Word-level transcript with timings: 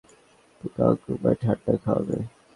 গাঙুবাই 0.75 1.35
ঠান্ডা 1.41 1.73
খাওয়াবে? 1.83 2.17